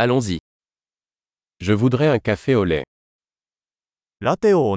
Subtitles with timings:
[0.00, 0.38] Allons-y.
[1.58, 2.84] Je voudrais un café au lait.
[4.20, 4.76] Latte au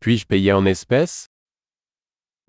[0.00, 1.29] Puis-je payer en espèces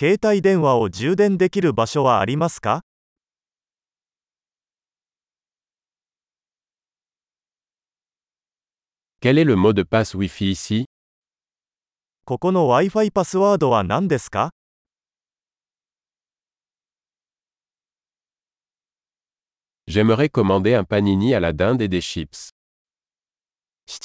[0.00, 2.82] 携帯電話を充電できる場所はありますか
[9.20, 9.32] ここ
[12.52, 14.50] の Wi-Fi パスワードは何ですか
[19.88, 19.98] 七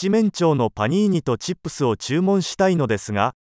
[0.09, 3.35] 面鳥のパニーニとチップスを注文したいのですが。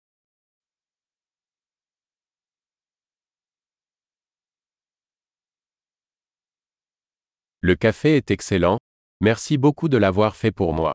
[7.64, 8.80] Le café est excellent.
[9.20, 10.94] Merci beaucoup de l'avoir fait pour moi.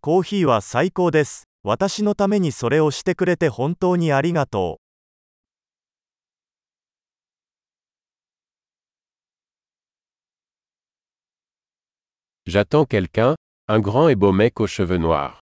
[0.00, 1.44] コーヒーは最高です。
[1.64, 4.80] 私のためにそれをしてくれて本当にありがと
[12.46, 12.50] う。
[12.50, 13.34] J'attends quelqu'un,
[13.68, 15.40] un grand et beau mec aux cheveux noirs.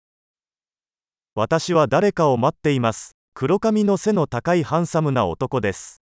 [1.37, 3.13] 私は誰かを待っています。
[3.35, 6.04] 黒髪の背の高いハンサムな男です。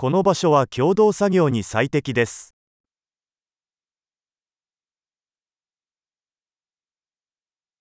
[0.00, 2.54] この場所は共同作業に最適です。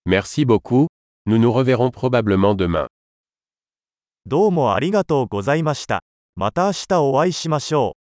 [0.06, 0.88] Merci beaucoup,
[1.26, 2.88] nous nous reverrons probablement demain.
[4.26, 6.02] どうもありがとうございました。
[6.36, 7.99] また明日お会いしましょう。